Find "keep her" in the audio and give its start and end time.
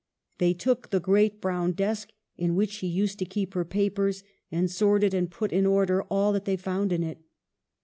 3.25-3.63